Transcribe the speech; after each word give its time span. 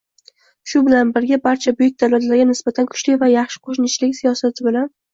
Shu 0.71 0.81
bilan 0.87 1.11
birga, 1.17 1.39
barcha 1.43 1.75
buyuk 1.83 1.95
davlatlarga 2.05 2.49
nisbatan 2.55 2.91
kuchli 2.97 3.21
va 3.27 3.33
yaxshi 3.37 3.65
qo'shnichilik 3.71 4.21
siyosati 4.25 4.73
bilan 4.73 4.95